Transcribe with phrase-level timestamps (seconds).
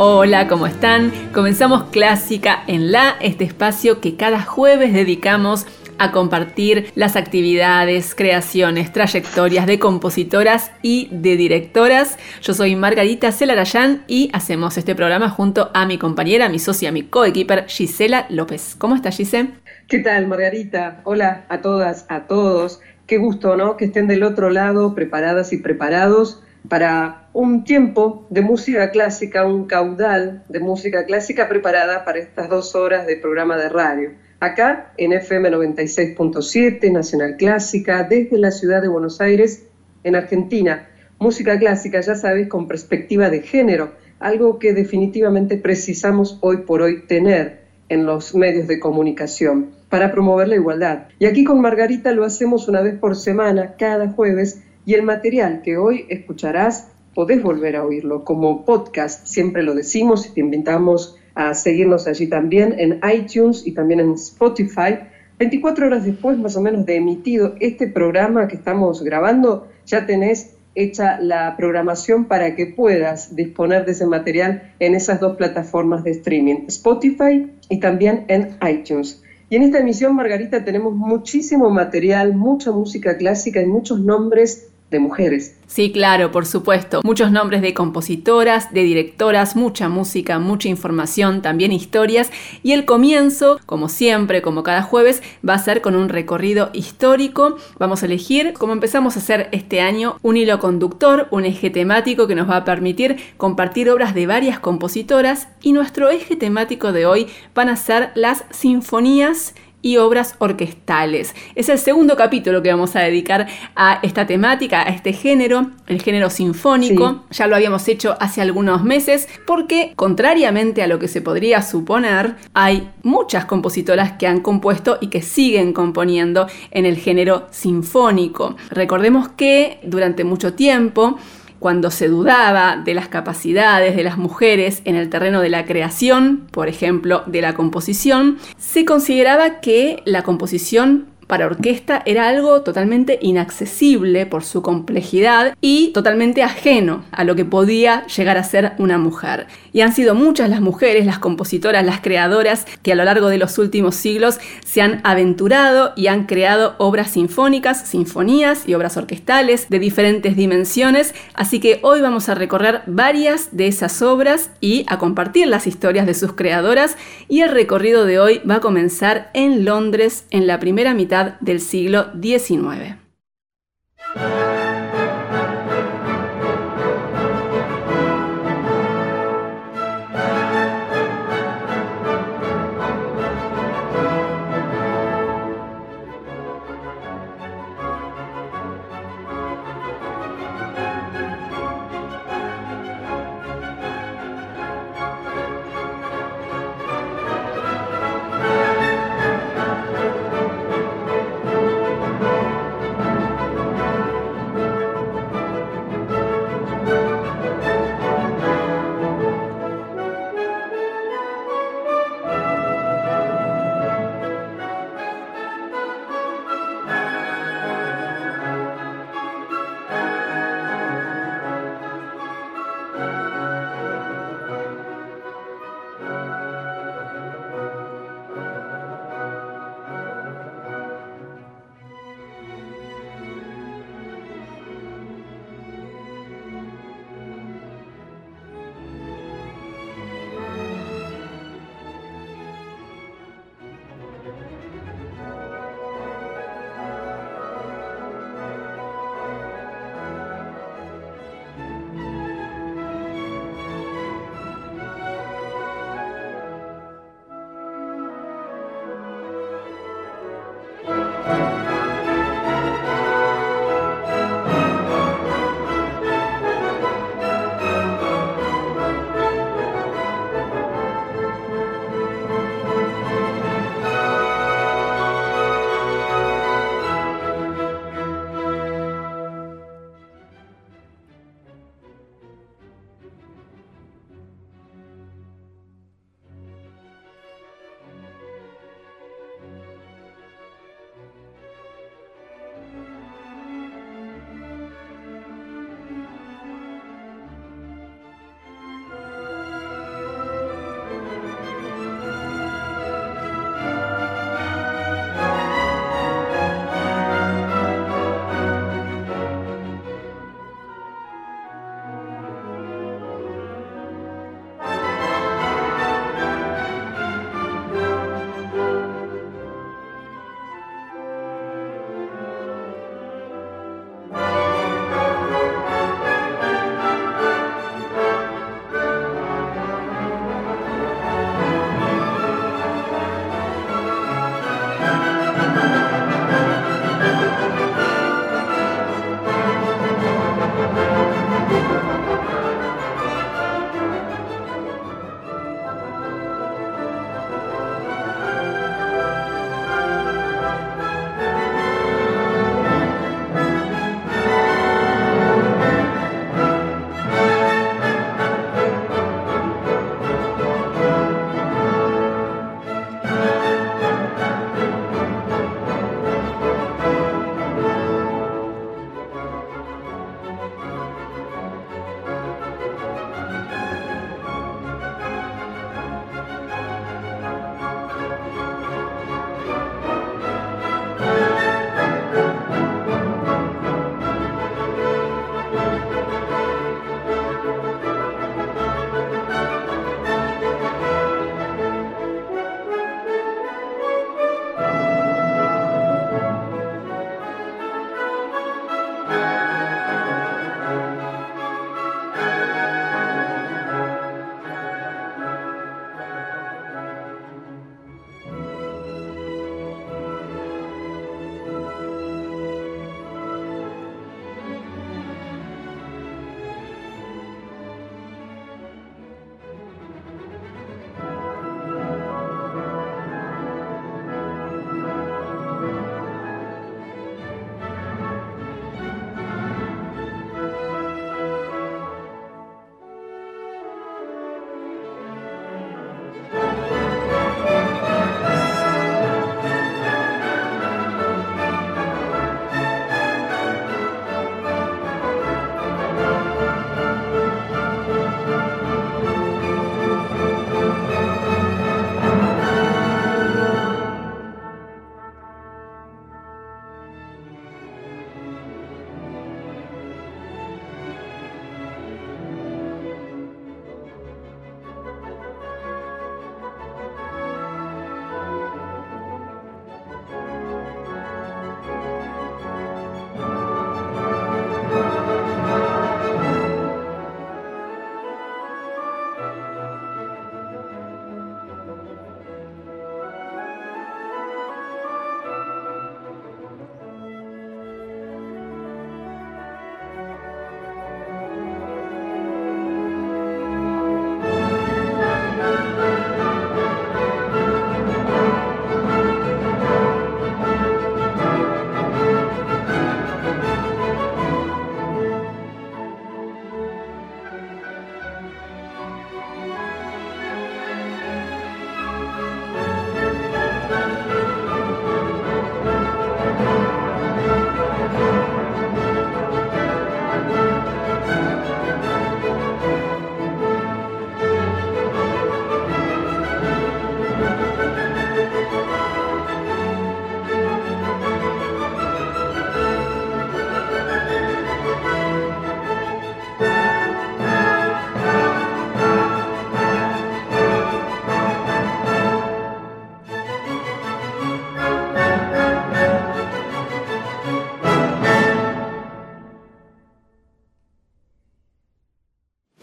[0.00, 1.10] Hola, ¿cómo están?
[1.34, 5.66] Comenzamos Clásica en La, este espacio que cada jueves dedicamos
[5.98, 12.16] a compartir las actividades, creaciones, trayectorias de compositoras y de directoras.
[12.42, 17.02] Yo soy Margarita Celarayán y hacemos este programa junto a mi compañera, mi socia, mi
[17.02, 18.76] coequiper Gisela López.
[18.78, 19.48] ¿Cómo estás, Gisela?
[19.88, 21.00] ¿Qué tal, Margarita?
[21.02, 22.80] Hola a todas, a todos.
[23.08, 23.76] Qué gusto, ¿no?
[23.76, 29.66] Que estén del otro lado, preparadas y preparados para un tiempo de música clásica, un
[29.66, 34.10] caudal de música clásica preparada para estas dos horas de programa de radio.
[34.40, 39.66] Acá en FM 96.7, Nacional Clásica, desde la ciudad de Buenos Aires,
[40.04, 40.88] en Argentina.
[41.18, 47.02] Música clásica, ya sabes, con perspectiva de género, algo que definitivamente precisamos hoy por hoy
[47.06, 51.08] tener en los medios de comunicación para promover la igualdad.
[51.18, 55.60] Y aquí con Margarita lo hacemos una vez por semana, cada jueves, y el material
[55.60, 61.18] que hoy escucharás podés volver a oírlo como podcast, siempre lo decimos y te invitamos
[61.34, 65.00] a seguirnos allí también en iTunes y también en Spotify.
[65.38, 70.54] 24 horas después más o menos de emitido este programa que estamos grabando, ya tenés
[70.74, 76.12] hecha la programación para que puedas disponer de ese material en esas dos plataformas de
[76.12, 79.22] streaming, Spotify y también en iTunes.
[79.50, 84.98] Y en esta emisión, Margarita, tenemos muchísimo material, mucha música clásica y muchos nombres de
[84.98, 85.54] mujeres.
[85.66, 87.02] Sí, claro, por supuesto.
[87.04, 92.30] Muchos nombres de compositoras, de directoras, mucha música, mucha información, también historias.
[92.62, 97.56] Y el comienzo, como siempre, como cada jueves, va a ser con un recorrido histórico.
[97.78, 102.26] Vamos a elegir, como empezamos a hacer este año, un hilo conductor, un eje temático
[102.26, 105.48] que nos va a permitir compartir obras de varias compositoras.
[105.60, 111.34] Y nuestro eje temático de hoy van a ser las sinfonías y obras orquestales.
[111.54, 113.46] Es el segundo capítulo que vamos a dedicar
[113.76, 117.24] a esta temática, a este género, el género sinfónico.
[117.30, 122.36] Ya lo habíamos hecho hace algunos meses porque, contrariamente a lo que se podría suponer,
[122.54, 128.56] hay muchas compositoras que han compuesto y que siguen componiendo en el género sinfónico.
[128.70, 131.18] Recordemos que durante mucho tiempo
[131.58, 136.46] cuando se dudaba de las capacidades de las mujeres en el terreno de la creación,
[136.50, 143.18] por ejemplo, de la composición, se consideraba que la composición para orquesta era algo totalmente
[143.20, 148.98] inaccesible por su complejidad y totalmente ajeno a lo que podía llegar a ser una
[148.98, 149.46] mujer.
[149.72, 153.38] Y han sido muchas las mujeres, las compositoras, las creadoras que a lo largo de
[153.38, 159.68] los últimos siglos se han aventurado y han creado obras sinfónicas, sinfonías y obras orquestales
[159.68, 161.14] de diferentes dimensiones.
[161.34, 166.06] Así que hoy vamos a recorrer varias de esas obras y a compartir las historias
[166.06, 166.96] de sus creadoras.
[167.28, 171.60] Y el recorrido de hoy va a comenzar en Londres en la primera mitad del
[171.60, 172.96] siglo XIX.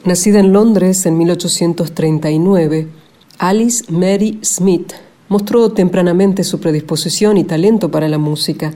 [0.06, 2.88] Nacida en Londres en 1839,
[3.40, 4.94] Alice Mary Smith
[5.30, 8.72] mostró tempranamente su predisposición y talento para la música.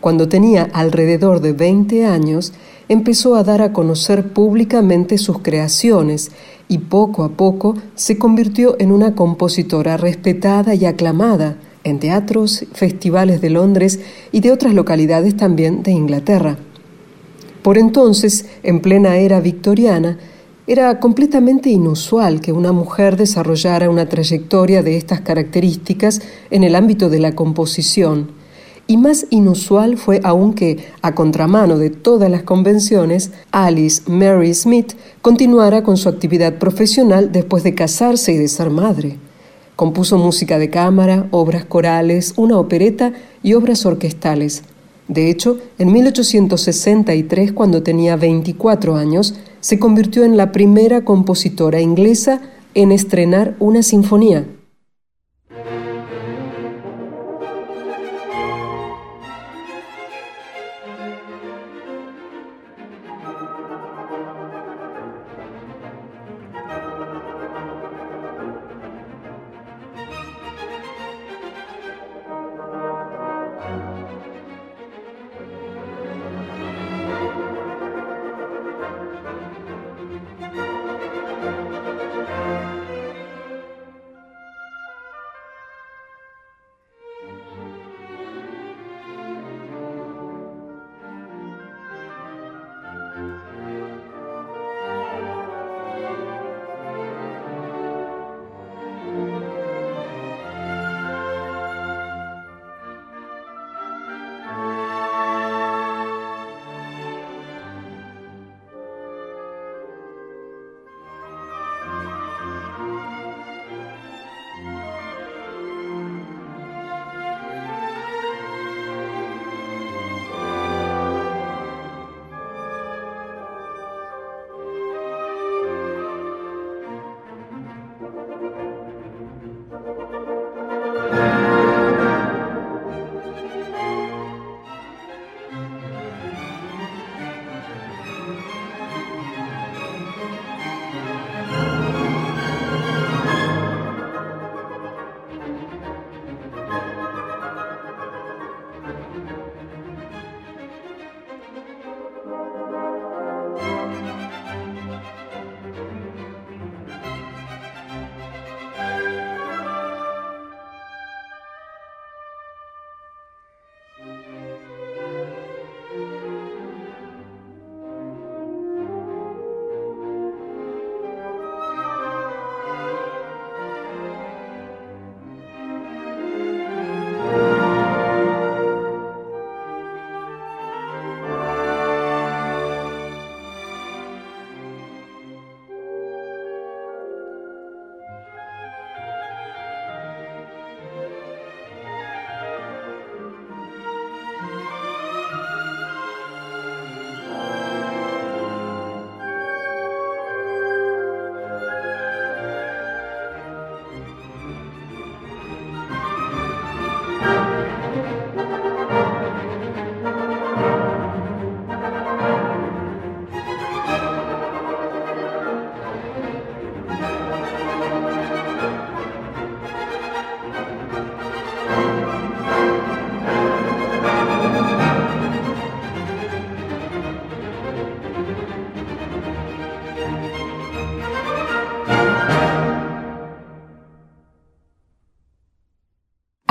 [0.00, 2.54] Cuando tenía alrededor de 20 años,
[2.88, 6.32] empezó a dar a conocer públicamente sus creaciones
[6.68, 13.42] y poco a poco se convirtió en una compositora respetada y aclamada en teatros, festivales
[13.42, 14.00] de Londres
[14.32, 16.56] y de otras localidades también de Inglaterra.
[17.60, 20.18] Por entonces, en plena era victoriana,
[20.66, 27.10] era completamente inusual que una mujer desarrollara una trayectoria de estas características en el ámbito
[27.10, 28.42] de la composición,
[28.86, 34.94] y más inusual fue aún que, a contramano de todas las convenciones, Alice Mary Smith
[35.20, 39.18] continuara con su actividad profesional después de casarse y de ser madre.
[39.76, 44.62] Compuso música de cámara, obras corales, una opereta y obras orquestales.
[45.08, 52.42] De hecho, en 1863, cuando tenía 24 años, se convirtió en la primera compositora inglesa
[52.74, 54.44] en estrenar una sinfonía.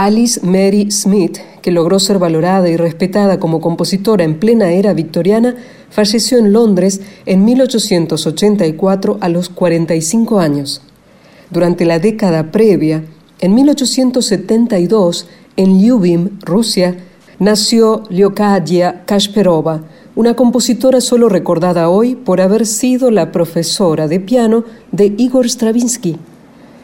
[0.04, 5.54] Alice Mary Smith, que logró ser valorada y respetada como compositora en plena era victoriana,
[5.92, 10.82] falleció en Londres en 1884 a los 45 años.
[11.52, 13.04] Durante la década previa,
[13.42, 16.98] en 1872, en Lyubim, Rusia,
[17.38, 19.84] nació Leocadia Kasperova,
[20.16, 26.18] una compositora solo recordada hoy por haber sido la profesora de piano de Igor Stravinsky.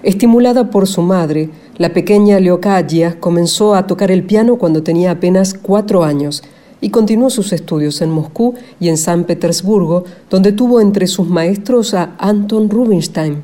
[0.03, 5.53] Estimulada por su madre, la pequeña Leocadia comenzó a tocar el piano cuando tenía apenas
[5.53, 6.43] cuatro años
[6.81, 11.93] y continuó sus estudios en Moscú y en San Petersburgo, donde tuvo entre sus maestros
[11.93, 13.43] a Anton Rubinstein.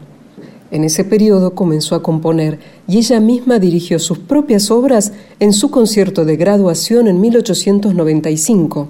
[0.71, 5.69] En ese periodo comenzó a componer y ella misma dirigió sus propias obras en su
[5.69, 8.87] concierto de graduación en 1895.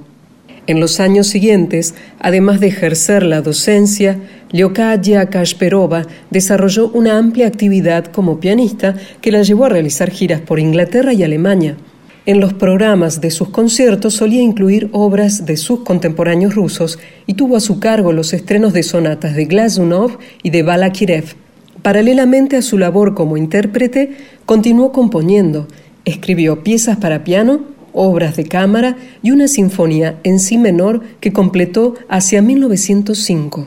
[0.66, 4.22] En los años siguientes, además de ejercer la docencia,
[4.54, 10.60] Leocadia Kashperova desarrolló una amplia actividad como pianista que la llevó a realizar giras por
[10.60, 11.76] Inglaterra y Alemania.
[12.28, 17.58] En los programas de sus conciertos solía incluir obras de sus contemporáneos rusos y tuvo
[17.58, 21.34] a su cargo los estrenos de sonatas de Glazunov y de Balakirev.
[21.82, 24.12] Paralelamente a su labor como intérprete,
[24.46, 25.68] continuó componiendo.
[26.06, 31.96] Escribió piezas para piano, obras de cámara y una sinfonía en si menor que completó
[32.08, 33.66] hacia 1905.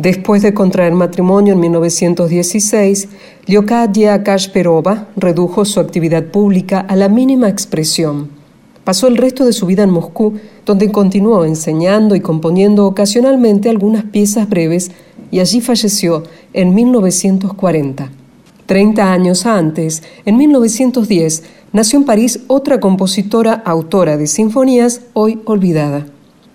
[0.00, 3.08] Después de contraer matrimonio en 1916,
[3.44, 8.30] Leocadia Kashperova redujo su actividad pública a la mínima expresión.
[8.82, 14.04] Pasó el resto de su vida en Moscú, donde continuó enseñando y componiendo ocasionalmente algunas
[14.04, 14.90] piezas breves
[15.30, 16.22] y allí falleció
[16.54, 18.10] en 1940.
[18.64, 21.42] Treinta años antes, en 1910,
[21.74, 26.06] nació en París otra compositora autora de sinfonías hoy olvidada.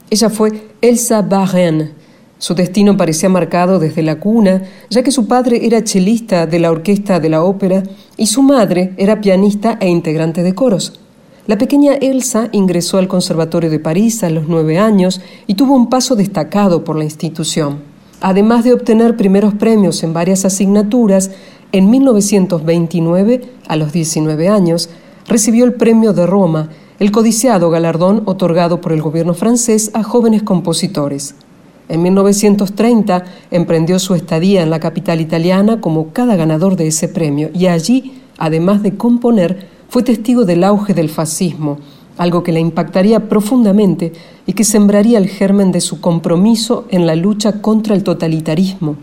[0.10, 1.92] Ella fue Elsa Barren,
[2.38, 6.72] su destino parecía marcado desde la cuna, ya que su padre era chelista de la
[6.72, 7.84] orquesta de la ópera
[8.18, 11.00] y su madre era pianista e integrante de coros.
[11.48, 15.90] La pequeña Elsa ingresó al Conservatorio de París a los nueve años y tuvo un
[15.90, 17.80] paso destacado por la institución.
[18.20, 21.32] Además de obtener primeros premios en varias asignaturas,
[21.72, 24.90] en 1929, a los 19 años,
[25.28, 26.70] recibió el Premio de Roma,
[27.00, 31.36] el codiciado galardón otorgado por el gobierno francés a jóvenes compositores.
[31.88, 37.50] En 1930 emprendió su estadía en la capital italiana como cada ganador de ese premio
[37.54, 41.78] y allí, además de componer, fue testigo del auge del fascismo,
[42.18, 44.14] algo que le impactaría profundamente
[44.48, 48.96] y que sembraría el germen de su compromiso en la lucha contra el totalitarismo.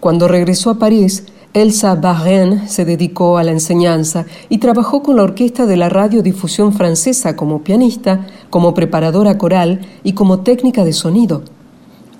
[0.00, 5.22] Cuando regresó a París, Elsa Barren se dedicó a la enseñanza y trabajó con la
[5.22, 11.42] orquesta de la radiodifusión francesa como pianista, como preparadora coral y como técnica de sonido.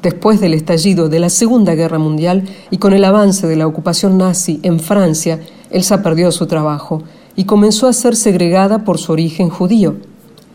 [0.06, 4.18] Después del estallido de la Segunda Guerra Mundial y con el avance de la ocupación
[4.18, 7.02] nazi en Francia, Elsa perdió su trabajo
[7.34, 9.96] y comenzó a ser segregada por su origen judío.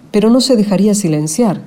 [0.10, 1.64] Pero no se dejaría silenciar.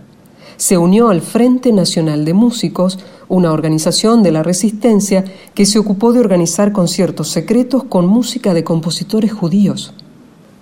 [0.56, 6.14] Se unió al Frente Nacional de Músicos, una organización de la resistencia que se ocupó
[6.14, 9.92] de organizar conciertos secretos con música de compositores judíos.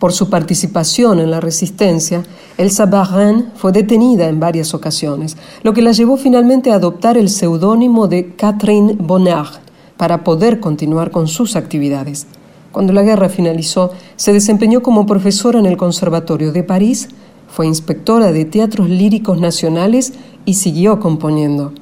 [0.03, 2.25] Por su participación en la resistencia,
[2.59, 7.29] Elsa Barren fue detenida en varias ocasiones, lo que la llevó finalmente a adoptar el
[7.29, 9.61] seudónimo de Catherine Bonnard
[9.97, 12.27] para poder continuar con sus actividades.
[12.73, 17.09] Cuando la guerra finalizó, se desempeñó como profesora en el Conservatorio de París,
[17.47, 21.75] fue inspectora de teatros líricos nacionales y siguió componiendo.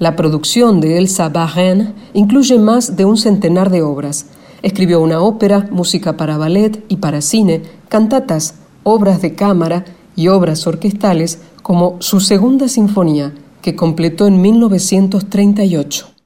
[0.00, 4.26] La producción de Elsa Barren incluye más de un centenar de obras,
[4.62, 9.84] Escribió una ópera, música para ballet y para cine, cantatas, obras de cámara
[10.16, 16.19] y obras orquestales como su segunda sinfonía, que completó en 1938.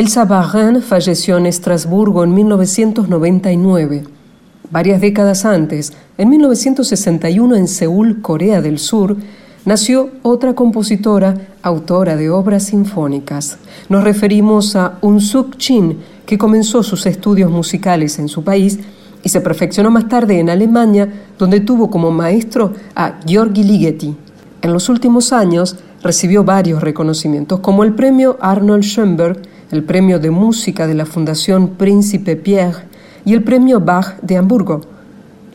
[0.00, 4.04] Elsa Barrin falleció en Estrasburgo en 1999.
[4.70, 9.18] Varias décadas antes, en 1961 en Seúl, Corea del Sur,
[9.66, 13.58] nació otra compositora, autora de obras sinfónicas.
[13.90, 18.78] Nos referimos a Un Suk Chin, que comenzó sus estudios musicales en su país
[19.22, 24.16] y se perfeccionó más tarde en Alemania, donde tuvo como maestro a Georgi Ligeti.
[24.62, 30.30] En los últimos años recibió varios reconocimientos, como el premio Arnold Schoenberg, el premio de
[30.30, 32.84] música de la Fundación Príncipe Pierre
[33.24, 34.80] y el premio Bach de Hamburgo.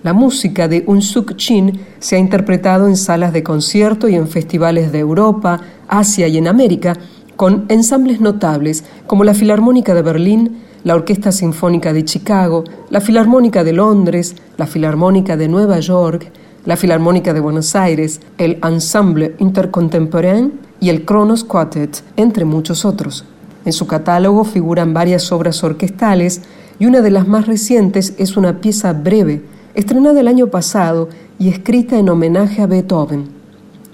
[0.03, 4.91] La música de Unsuk Chin se ha interpretado en salas de concierto y en festivales
[4.91, 6.93] de Europa, Asia y en América,
[7.35, 13.63] con ensambles notables como la Filarmónica de Berlín, la Orquesta Sinfónica de Chicago, la Filarmónica
[13.63, 16.31] de Londres, la Filarmónica de Nueva York,
[16.63, 23.25] la Filarmónica de Buenos Aires, el Ensemble Intercontemporain y el Kronos Quartet, entre muchos otros.
[23.65, 26.41] En su catálogo figuran varias obras orquestales
[26.79, 29.43] y una de las más recientes es una pieza breve,
[29.73, 31.09] estrenada el año pasado
[31.39, 33.27] y escrita en homenaje a Beethoven.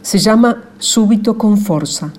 [0.02, 2.14] Se llama Súbito con Forza.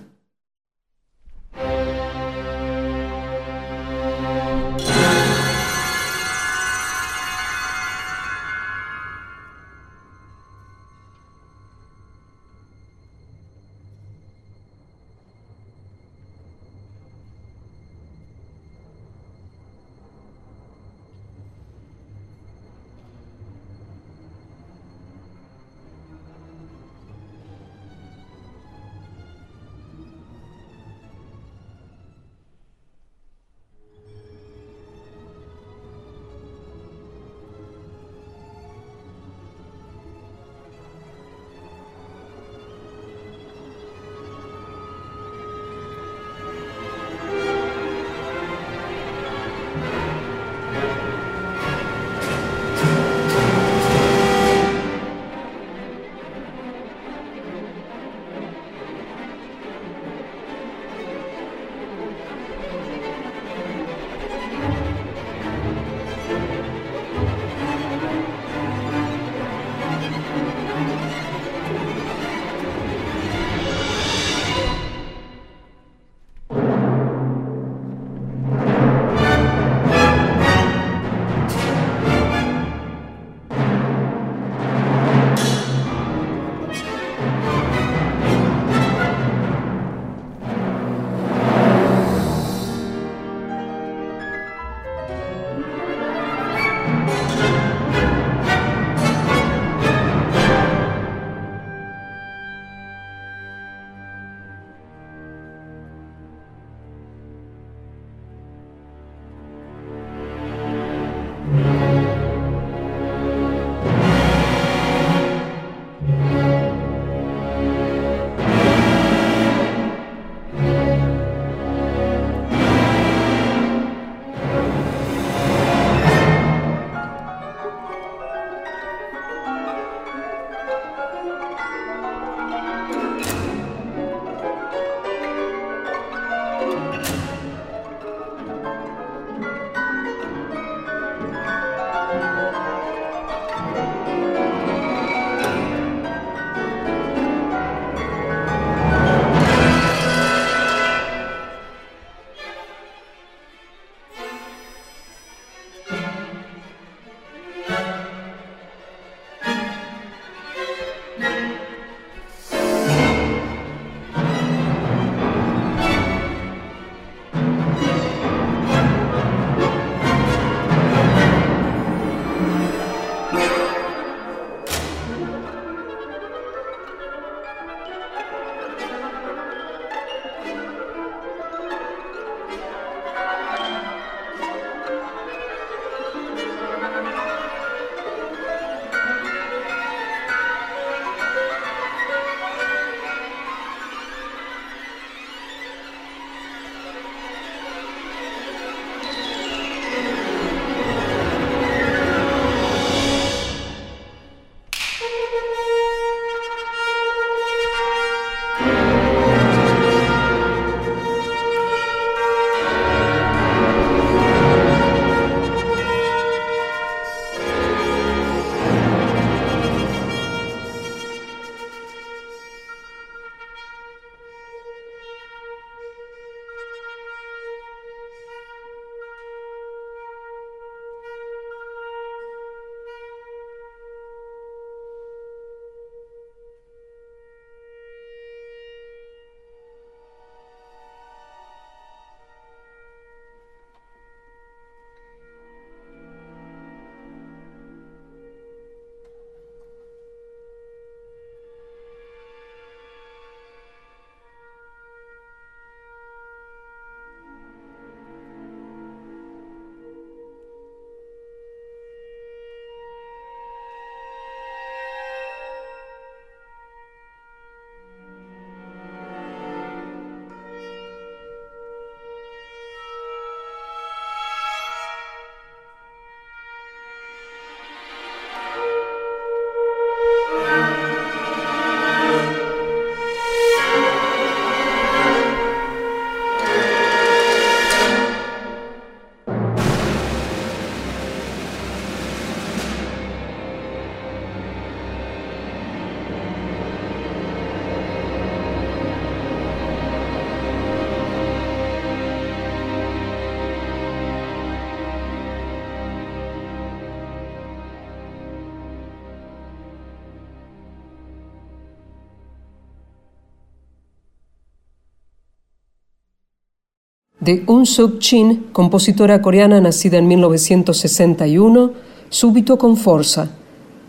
[317.22, 321.72] De Un Suk Chin, compositora coreana nacida en 1961,
[322.08, 323.30] Súbito con Forza.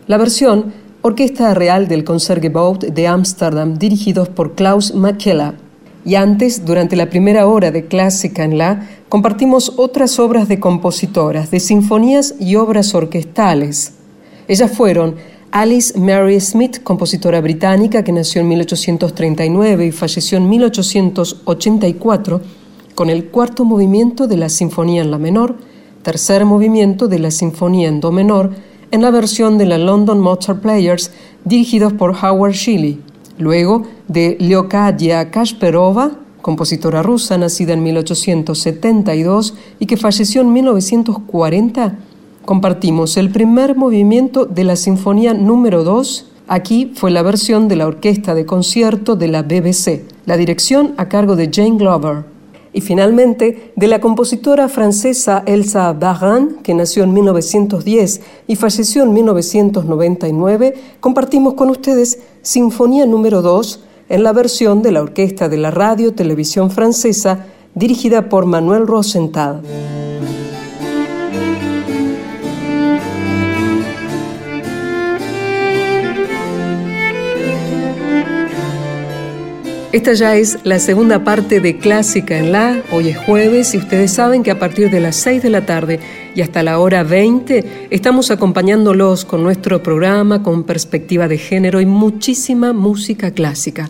[0.06, 0.72] La versión
[1.02, 5.54] Orquesta Real del Concertgebouw de Ámsterdam, dirigidos por Klaus Makela.
[6.04, 11.50] Y antes, durante la primera hora de Clásica en la, compartimos otras obras de compositoras,
[11.50, 13.94] de sinfonías y obras orquestales.
[14.46, 15.16] Ellas fueron
[15.50, 22.40] Alice Mary Smith, compositora británica que nació en 1839 y falleció en 1884,
[22.94, 25.56] con el cuarto movimiento de la Sinfonía en la menor,
[26.02, 28.50] tercer movimiento de la Sinfonía en do menor,
[28.90, 31.10] en la versión de la London Mozart Players
[31.44, 33.00] dirigidos por Howard Shiley.
[33.38, 41.98] Luego de Leocadia Kasperova, compositora rusa nacida en 1872 y que falleció en 1940,
[42.44, 46.30] compartimos el primer movimiento de la Sinfonía número 2.
[46.46, 51.08] Aquí fue la versión de la orquesta de concierto de la BBC, la dirección a
[51.08, 52.33] cargo de Jane Glover.
[52.74, 59.12] Y finalmente, de la compositora francesa Elsa Baran, que nació en 1910 y falleció en
[59.12, 65.70] 1999, compartimos con ustedes Sinfonía número 2 en la versión de la Orquesta de la
[65.70, 67.46] Radio Televisión Francesa
[67.76, 69.62] dirigida por Manuel Rosenthal.
[79.94, 82.82] Esta ya es la segunda parte de Clásica en la.
[82.90, 86.00] Hoy es jueves y ustedes saben que a partir de las 6 de la tarde
[86.34, 91.86] y hasta la hora 20 estamos acompañándolos con nuestro programa con perspectiva de género y
[91.86, 93.88] muchísima música clásica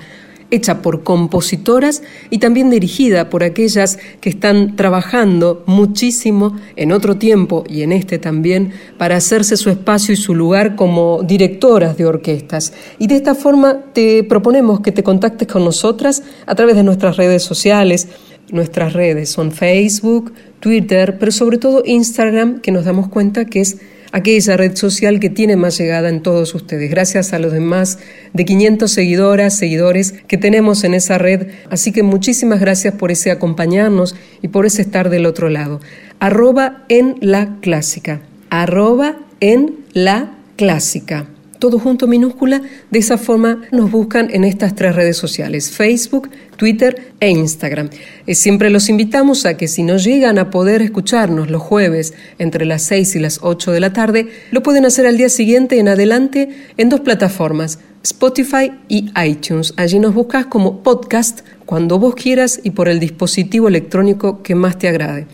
[0.54, 7.64] hecha por compositoras y también dirigida por aquellas que están trabajando muchísimo en otro tiempo
[7.68, 12.72] y en este también para hacerse su espacio y su lugar como directoras de orquestas.
[12.98, 17.16] Y de esta forma te proponemos que te contactes con nosotras a través de nuestras
[17.16, 18.08] redes sociales.
[18.50, 23.78] Nuestras redes son Facebook, Twitter, pero sobre todo Instagram, que nos damos cuenta que es
[24.14, 26.88] aquella red social que tiene más llegada en todos ustedes.
[26.88, 27.98] Gracias a los demás
[28.32, 31.48] de 500 seguidoras, seguidores que tenemos en esa red.
[31.68, 35.80] Así que muchísimas gracias por ese acompañarnos y por ese estar del otro lado.
[36.20, 38.20] Arroba en la clásica.
[38.50, 41.26] Arroba en la clásica
[41.64, 42.60] todo junto minúscula.
[42.90, 47.88] De esa forma nos buscan en estas tres redes sociales, Facebook, Twitter e Instagram.
[48.26, 52.66] Eh, siempre los invitamos a que si no llegan a poder escucharnos los jueves entre
[52.66, 55.88] las 6 y las 8 de la tarde, lo pueden hacer al día siguiente en
[55.88, 59.72] adelante en dos plataformas, Spotify y iTunes.
[59.78, 64.76] Allí nos buscas como podcast cuando vos quieras y por el dispositivo electrónico que más
[64.78, 65.26] te agrade.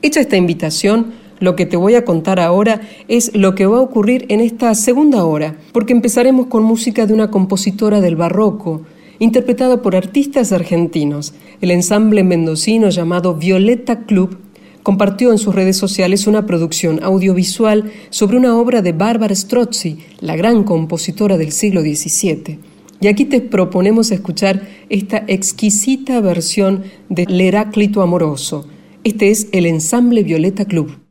[0.00, 1.12] Hecha esta invitación,
[1.42, 4.72] lo que te voy a contar ahora es lo que va a ocurrir en esta
[4.76, 8.82] segunda hora, porque empezaremos con música de una compositora del barroco,
[9.18, 11.34] interpretada por artistas argentinos.
[11.60, 14.38] El ensamble mendocino llamado Violeta Club
[14.84, 20.36] compartió en sus redes sociales una producción audiovisual sobre una obra de Bárbara Strozzi, la
[20.36, 22.60] gran compositora del siglo XVII.
[23.00, 28.68] Y aquí te proponemos escuchar esta exquisita versión de Heráclito Amoroso.
[29.02, 31.01] Este es el ensamble Violeta Club.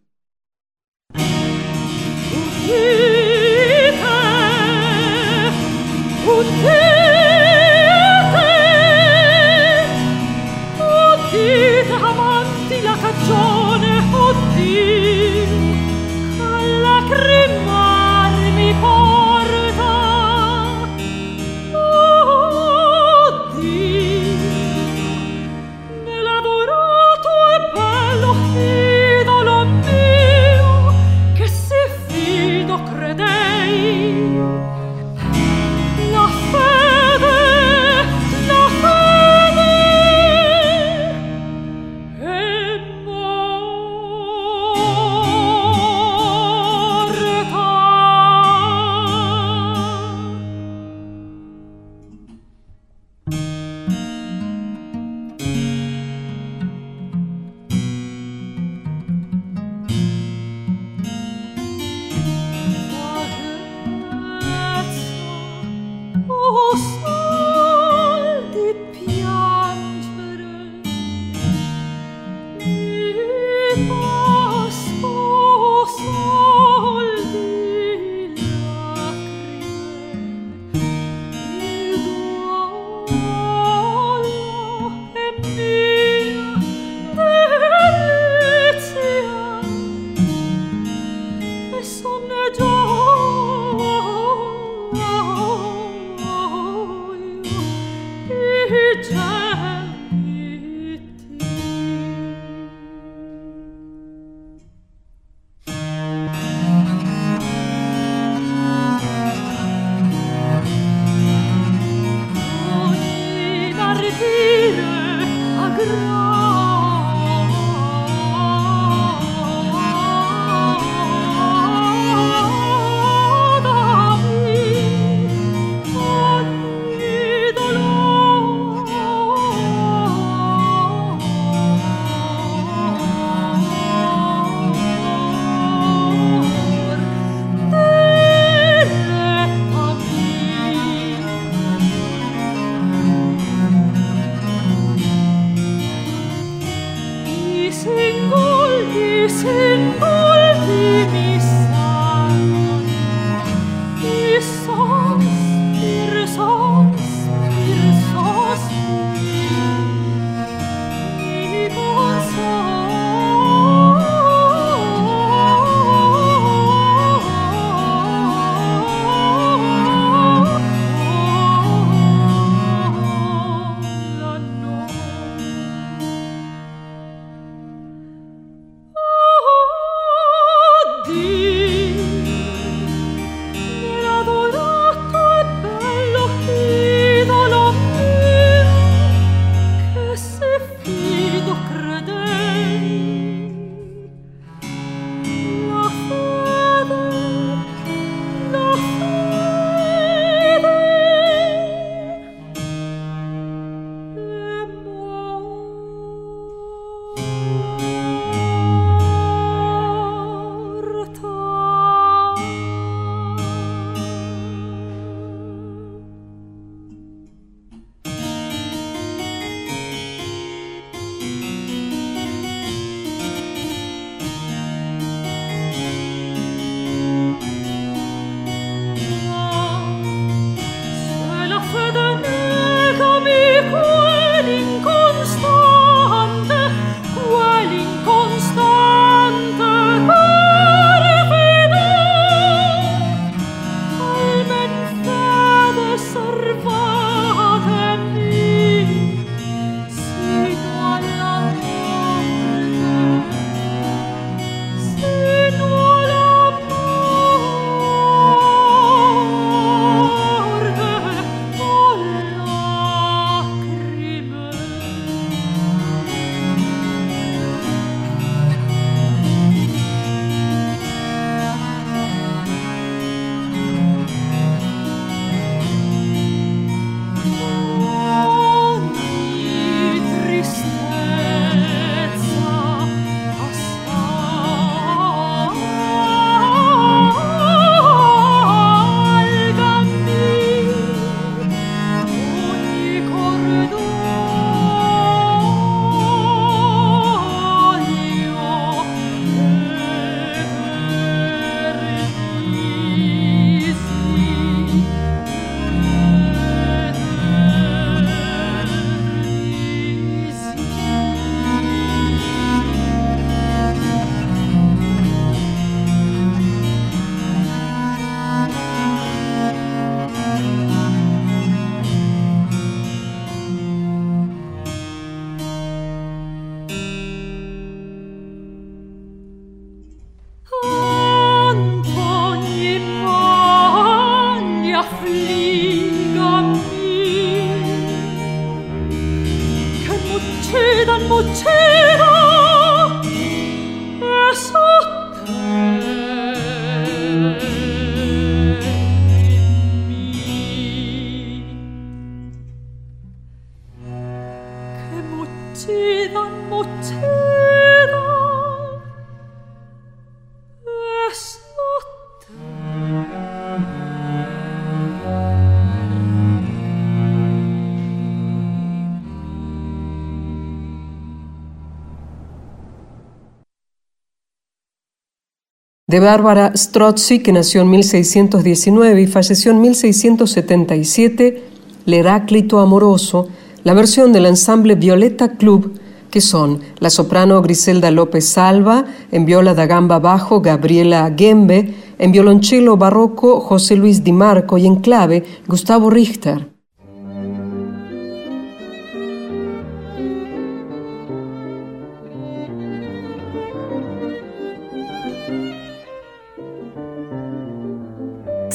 [375.92, 381.44] De Bárbara Strozzi, que nació en 1619 y falleció en 1677,
[381.86, 383.28] El Heráclito Amoroso,
[383.66, 385.78] la versión del ensamble Violeta Club,
[386.10, 392.14] que son la soprano Griselda López Salva, en viola da gamba bajo Gabriela Gembe, en
[392.14, 396.51] violonchelo barroco José Luis Di Marco y en clave Gustavo Richter.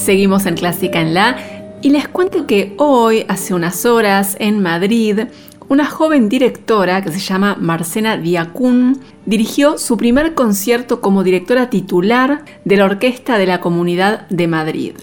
[0.07, 1.35] Seguimos en Clásica en La
[1.81, 5.19] y les cuento que hoy, hace unas horas, en Madrid,
[5.67, 12.45] una joven directora que se llama Marcena Diacun dirigió su primer concierto como directora titular
[12.63, 14.93] de la Orquesta de la Comunidad de Madrid.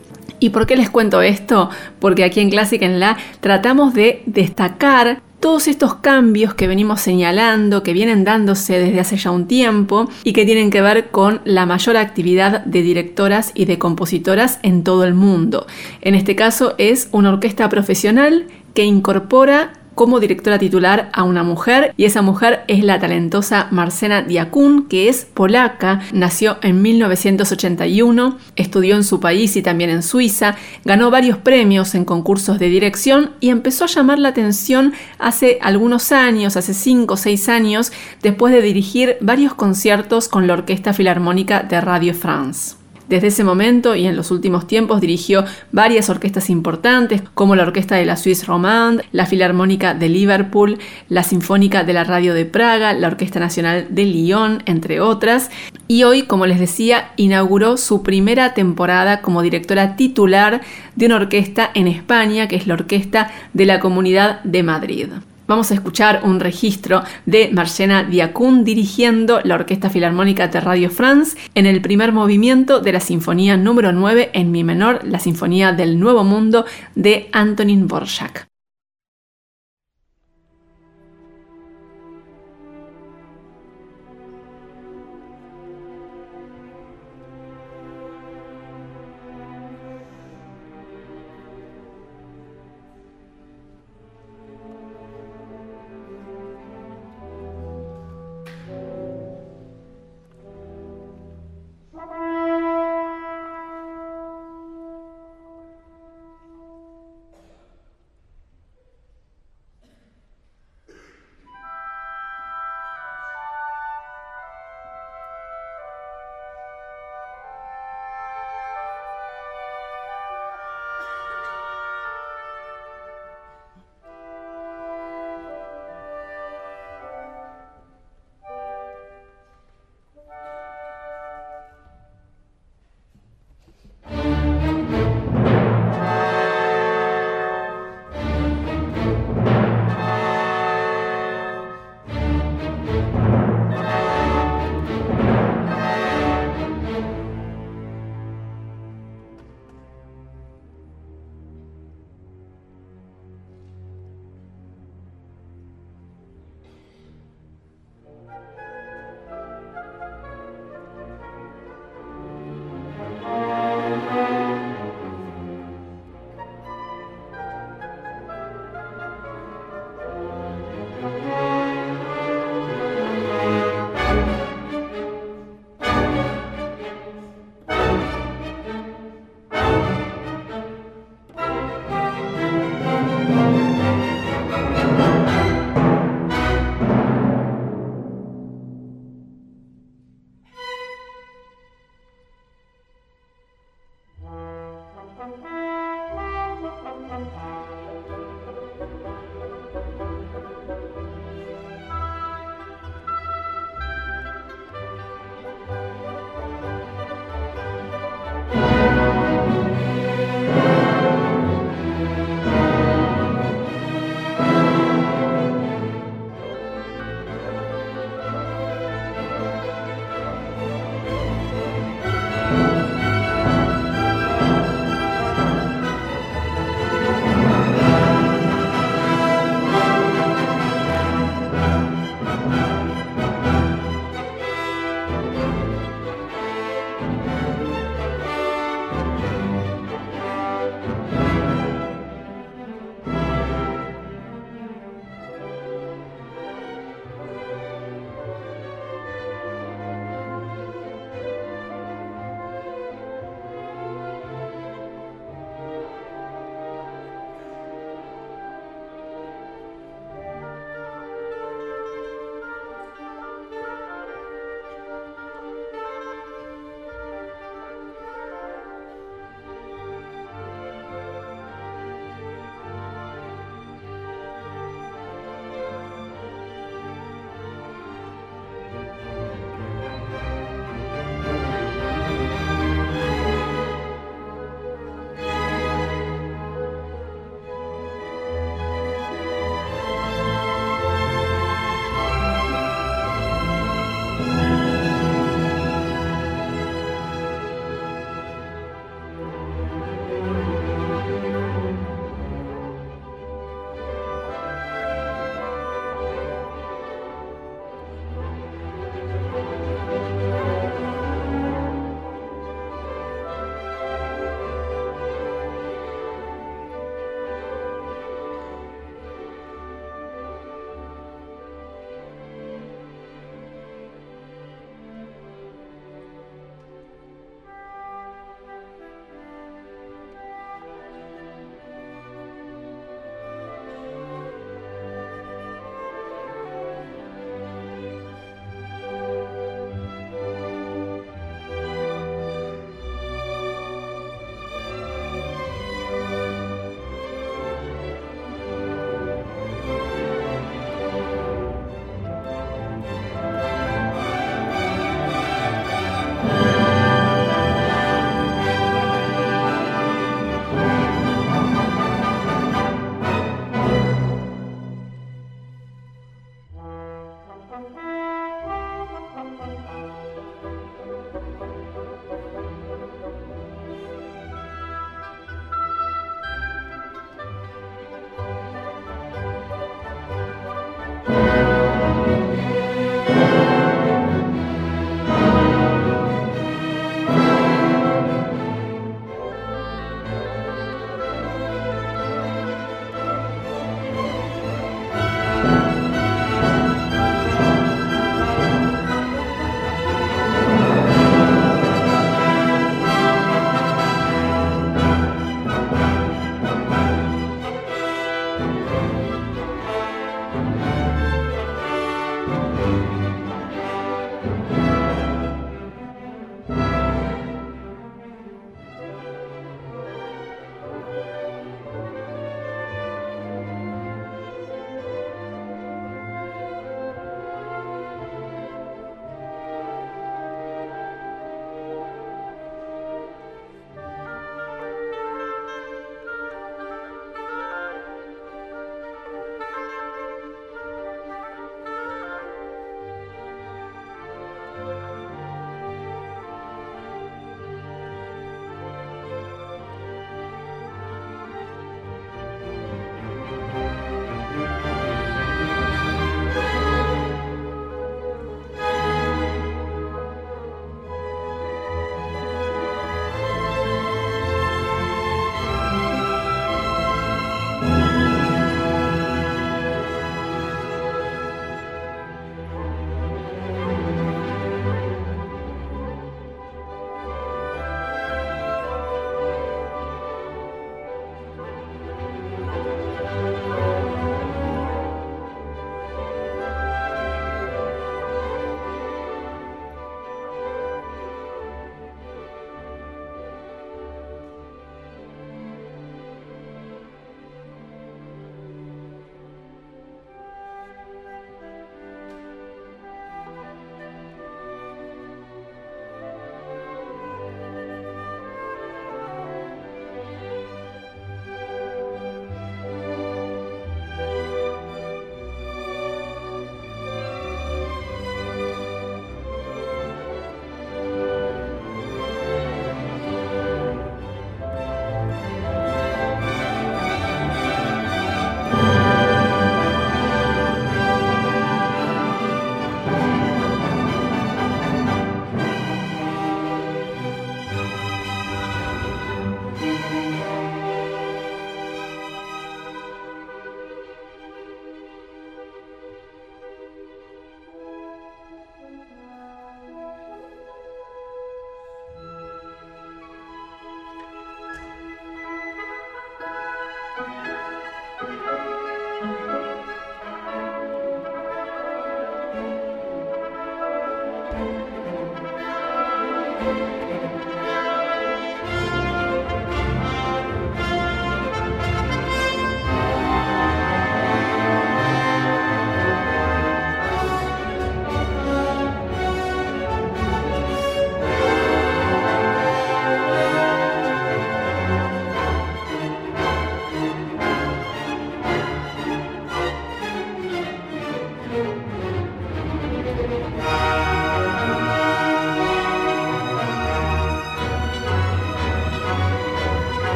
[0.41, 1.69] ¿Y por qué les cuento esto?
[1.99, 7.83] Porque aquí en Clásica en La tratamos de destacar todos estos cambios que venimos señalando,
[7.83, 11.67] que vienen dándose desde hace ya un tiempo y que tienen que ver con la
[11.67, 15.67] mayor actividad de directoras y de compositoras en todo el mundo.
[16.01, 21.95] En este caso es una orquesta profesional que incorpora como directora titular a una mujer
[21.97, 28.97] y esa mujer es la talentosa Marcena Diakun, que es polaca, nació en 1981, estudió
[28.97, 33.51] en su país y también en Suiza, ganó varios premios en concursos de dirección y
[33.51, 37.93] empezó a llamar la atención hace algunos años, hace 5 o 6 años,
[38.23, 42.84] después de dirigir varios conciertos con la Orquesta Filarmónica de Radio France.
[43.09, 47.97] Desde ese momento y en los últimos tiempos dirigió varias orquestas importantes como la Orquesta
[47.97, 50.79] de la Suisse Romande, la Filarmónica de Liverpool,
[51.11, 55.51] la Sinfónica de la Radio de Praga, la Orquesta Nacional de Lyon, entre otras.
[55.87, 60.63] Y hoy, como les decía, inauguró su primera temporada como directora titular
[60.97, 65.09] de una orquesta en España, que es la Orquesta de la Comunidad de Madrid.
[65.47, 71.37] Vamos a escuchar un registro de Marcena Diacun dirigiendo la Orquesta Filarmónica de Radio France
[71.55, 76.01] en el primer movimiento de la Sinfonía número 9 en Mi menor, la Sinfonía del
[76.01, 76.65] Nuevo Mundo
[76.95, 78.54] de Antonin Borjak.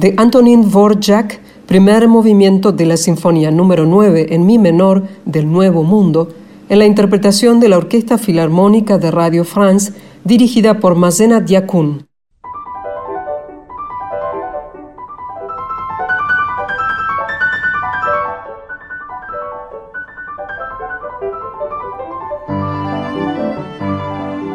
[0.00, 5.82] De Antonin Dvorak, primer movimiento de la Sinfonía número 9 en Mi menor del Nuevo
[5.82, 6.30] Mundo,
[6.70, 9.92] en la interpretación de la Orquesta Filarmónica de Radio France,
[10.24, 12.09] dirigida por Mazena Diakun.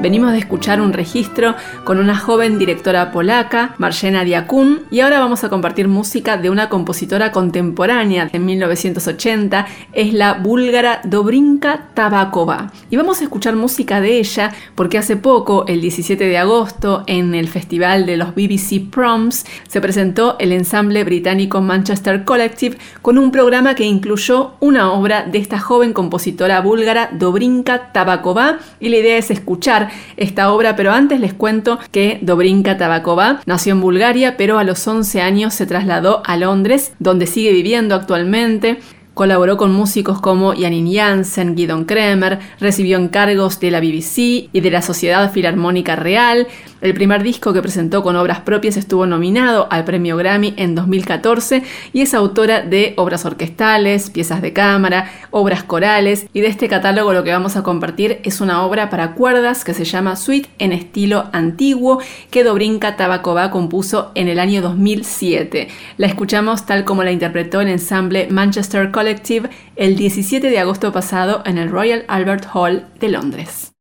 [0.05, 5.43] Venimos de escuchar un registro con una joven directora polaca, Marcena Diakun, y ahora vamos
[5.43, 12.71] a compartir música de una compositora contemporánea de 1980, es la búlgara Dobrinka Tabakova.
[12.91, 17.33] Y vamos a escuchar música de ella porque hace poco, el 17 de agosto, en
[17.33, 23.31] el festival de los BBC Proms, se presentó el ensamble británico Manchester Collective con un
[23.31, 29.17] programa que incluyó una obra de esta joven compositora búlgara Dobrinka Tabakova y la idea
[29.17, 34.57] es escuchar esta obra, pero antes les cuento que Dobrinka Tabakova nació en Bulgaria, pero
[34.59, 38.79] a los 11 años se trasladó a Londres, donde sigue viviendo actualmente.
[39.15, 44.71] Colaboró con músicos como Janine Janssen, Guidon Kremer, recibió encargos de la BBC y de
[44.71, 46.47] la Sociedad Filarmónica Real.
[46.85, 51.63] El primer disco que presentó con obras propias estuvo nominado al premio Grammy en 2014
[51.93, 57.11] y es autora de obras orquestales, piezas de cámara, obras corales y de este catálogo
[57.11, 60.73] lo que vamos a compartir es una obra para cuerdas que se llama Suite en
[60.73, 61.97] estilo antiguo
[62.29, 65.69] que Dobrinka Tabakova compuso en el año 2007.
[65.97, 71.41] La escuchamos tal como la interpretó el ensamble Manchester Collective el 17 de agosto pasado
[71.47, 73.74] en el Royal Albert Hall de Londres.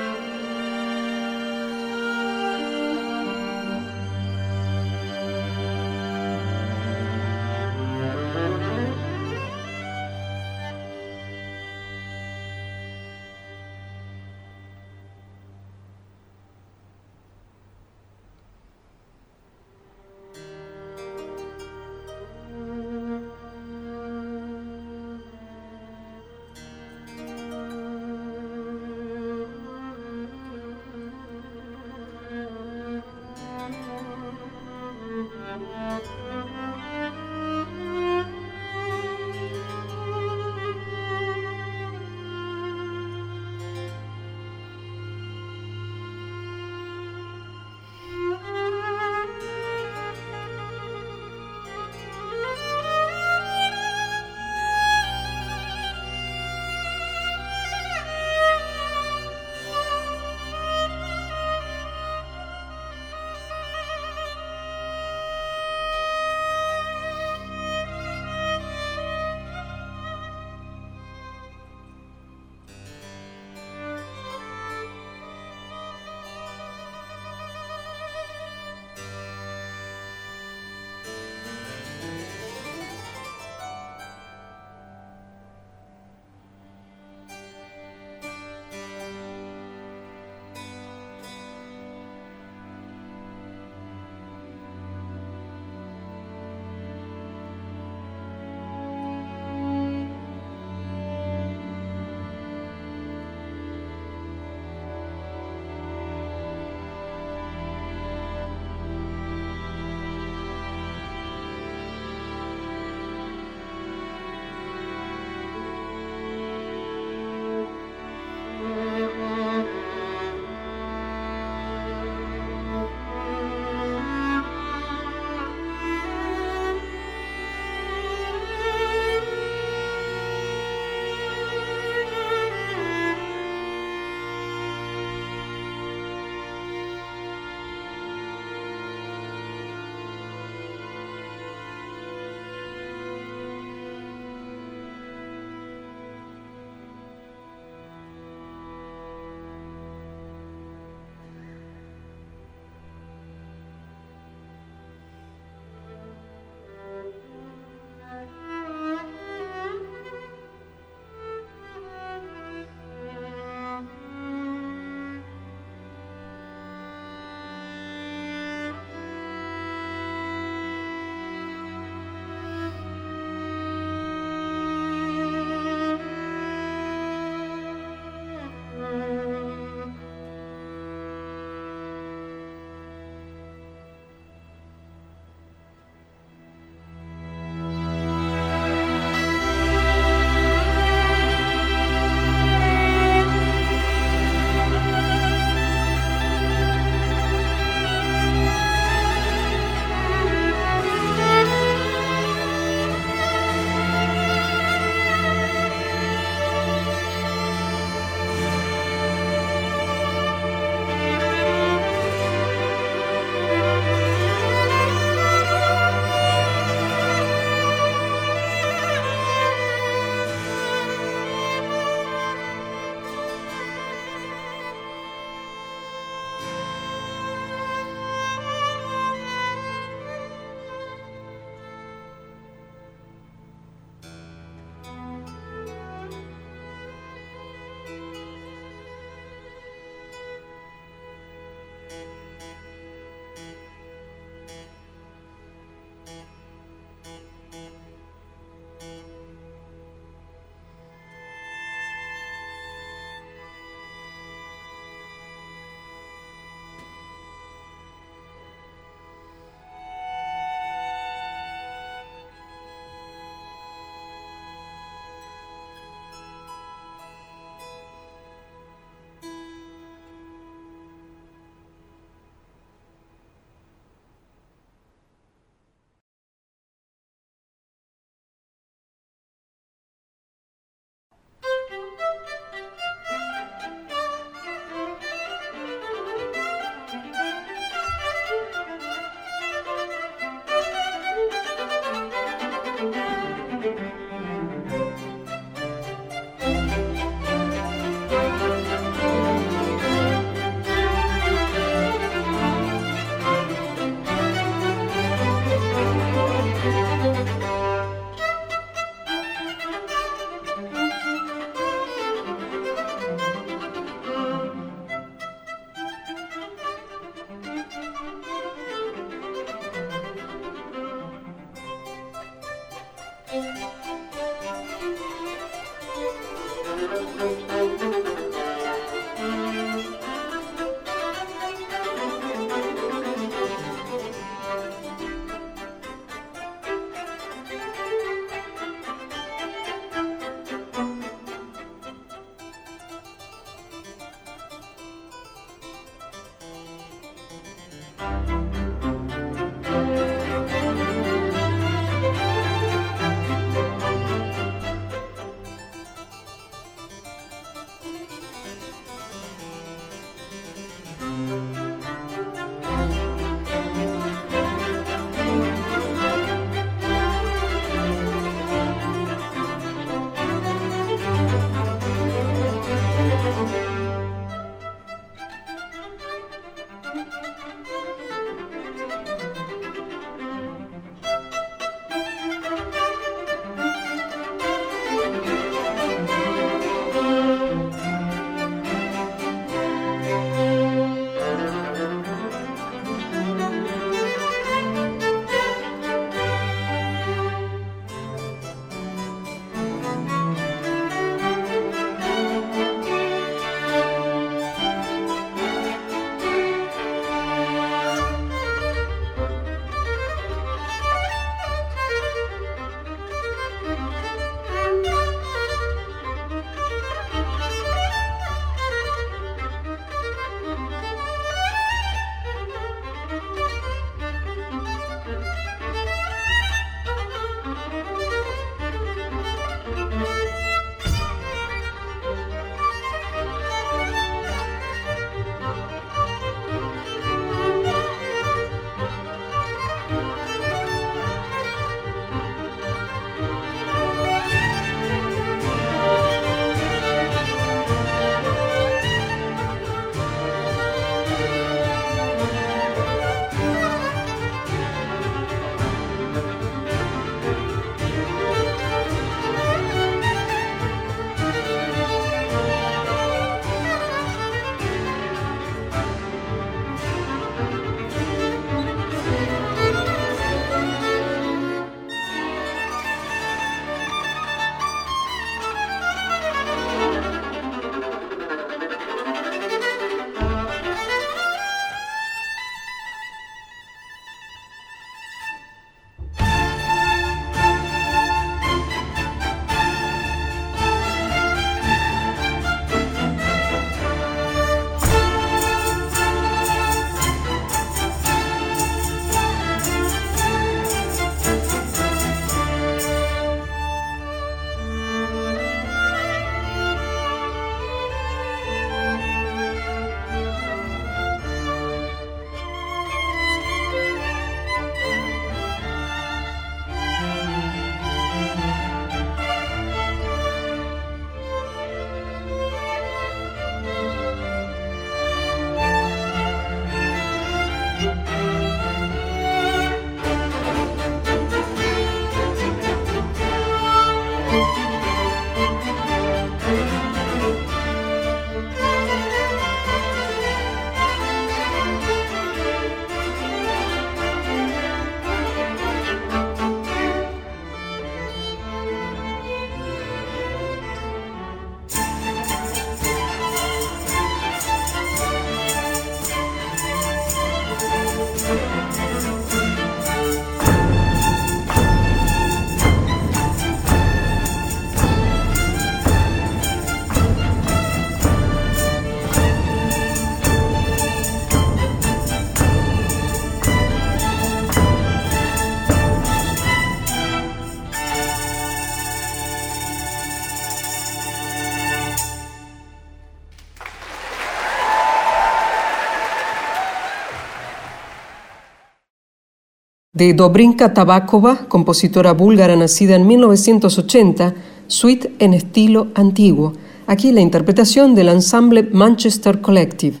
[590.00, 594.34] De Dobrinka Tabakova, compositora búlgara nacida en 1980,
[594.66, 596.54] suite en estilo antiguo.
[596.86, 600.00] Aquí la interpretación del ensemble Manchester Collective.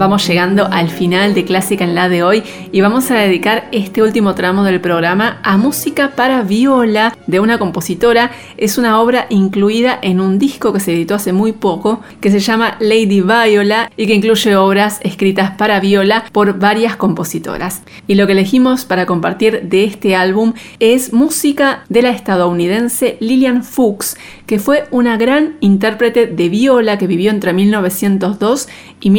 [0.00, 4.02] Vamos llegando al final de Clásica en la de hoy y vamos a dedicar este
[4.02, 8.30] último tramo del programa a música para viola de una compositora.
[8.56, 12.40] Es una obra incluida en un disco que se editó hace muy poco que se
[12.40, 17.82] llama Lady Viola y que incluye obras escritas para viola por varias compositoras.
[18.06, 23.62] Y lo que elegimos para compartir de este álbum es música de la estadounidense Lillian
[23.62, 24.16] Fuchs,
[24.46, 28.66] que fue una gran intérprete de viola que vivió entre 1902
[29.02, 29.10] y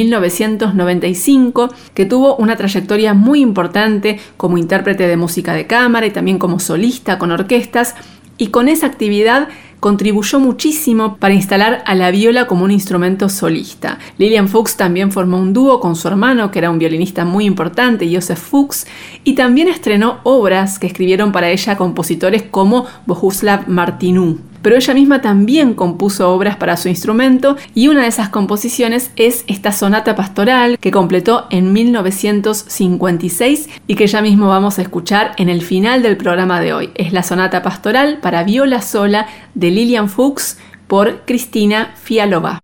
[0.74, 6.40] 1995, que tuvo una trayectoria muy importante como intérprete de música de cámara y también
[6.40, 7.96] como solista con orquestas,
[8.38, 9.50] y con esa actividad
[9.80, 14.00] contribuyó muchísimo para instalar a la viola como un instrumento solista.
[14.18, 18.10] Lillian Fuchs también formó un dúo con su hermano, que era un violinista muy importante,
[18.12, 18.88] Joseph Fuchs,
[19.24, 25.22] y también estrenó obras que escribieron para ella compositores como Bohuslav Martinou pero ella misma
[25.22, 30.78] también compuso obras para su instrumento y una de esas composiciones es esta sonata pastoral
[30.80, 36.18] que completó en 1956 y que ya mismo vamos a escuchar en el final del
[36.18, 36.92] programa de hoy.
[36.96, 40.58] Es la sonata pastoral para viola sola de Lilian Fuchs
[40.88, 42.60] por Cristina Fialova.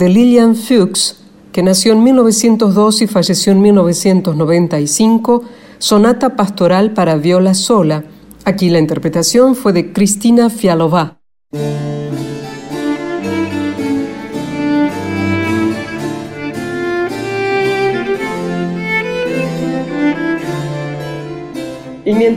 [0.00, 1.18] De Lillian Fuchs,
[1.52, 5.44] que nació en 1902 y falleció en 1995,
[5.78, 8.04] Sonata Pastoral para viola sola.
[8.46, 11.19] Aquí la interpretación fue de Cristina Fialová.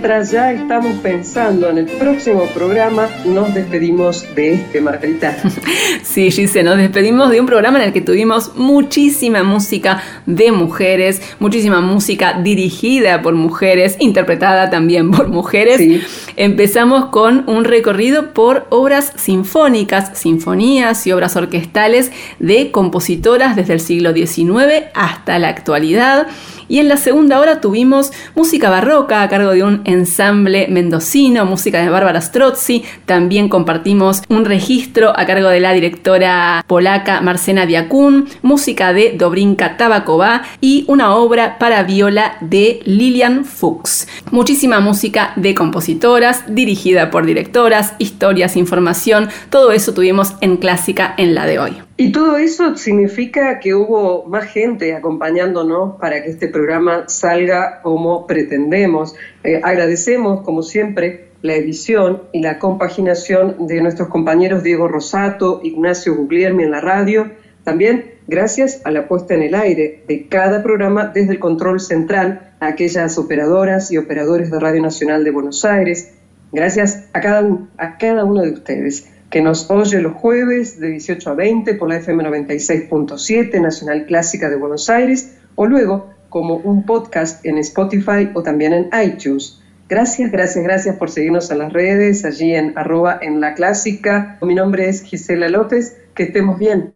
[0.04, 5.38] Mientras ya estamos pensando en el próximo programa, nos despedimos de este, Margarita.
[6.04, 11.22] Sí, Gise, nos despedimos de un programa en el que tuvimos muchísima música de mujeres,
[11.40, 15.82] muchísima música dirigida por mujeres, interpretada también por mujeres.
[16.36, 23.80] Empezamos con un recorrido por obras sinfónicas, sinfonías y obras orquestales de compositoras desde el
[23.80, 26.28] siglo XIX hasta la actualidad.
[26.68, 31.81] Y en la segunda hora tuvimos música barroca a cargo de un ensamble mendocino, música
[31.81, 32.84] de Bárbara Strozzi.
[33.06, 39.77] También compartimos un registro a cargo de la directora polaca Marcena Diakun, música de Dobrinka
[39.77, 44.07] Tabakova y una obra para viola de Lilian Fuchs.
[44.31, 51.35] Muchísima música de compositoras, dirigida por directoras, historias, información, todo eso tuvimos en clásica en
[51.35, 51.73] la de hoy.
[52.04, 58.28] Y todo eso significa que hubo más gente acompañándonos para que este programa salga como
[58.28, 59.16] pretendemos.
[59.46, 66.14] Eh, agradecemos, como siempre, la edición y la compaginación de nuestros compañeros Diego Rosato, Ignacio
[66.14, 67.32] Guglielmi en la radio.
[67.64, 72.54] También gracias a la puesta en el aire de cada programa desde el control central
[72.60, 76.16] a aquellas operadoras y operadores de Radio Nacional de Buenos Aires.
[76.52, 81.31] Gracias a cada, a cada uno de ustedes que nos oye los jueves de 18
[81.31, 86.85] a 20 por la FM 96.7 Nacional Clásica de Buenos Aires o luego como un
[86.85, 89.60] podcast en Spotify o también en iTunes.
[89.89, 94.38] Gracias, gracias, gracias por seguirnos en las redes, allí en arroba en la clásica.
[94.43, 96.93] Mi nombre es Gisela López, que estemos bien.